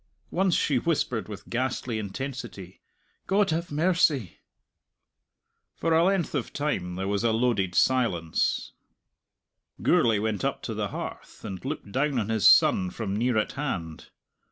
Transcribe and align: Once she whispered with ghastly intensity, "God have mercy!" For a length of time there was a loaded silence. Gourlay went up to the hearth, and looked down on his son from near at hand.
Once 0.31 0.55
she 0.55 0.79
whispered 0.79 1.29
with 1.29 1.47
ghastly 1.47 1.99
intensity, 1.99 2.81
"God 3.27 3.51
have 3.51 3.69
mercy!" 3.71 4.39
For 5.75 5.93
a 5.93 6.03
length 6.03 6.33
of 6.33 6.51
time 6.51 6.95
there 6.95 7.07
was 7.07 7.23
a 7.23 7.31
loaded 7.31 7.75
silence. 7.75 8.71
Gourlay 9.83 10.17
went 10.17 10.43
up 10.43 10.63
to 10.63 10.73
the 10.73 10.87
hearth, 10.87 11.45
and 11.45 11.63
looked 11.63 11.91
down 11.91 12.17
on 12.17 12.29
his 12.29 12.49
son 12.49 12.89
from 12.89 13.15
near 13.15 13.37
at 13.37 13.51
hand. 13.51 14.09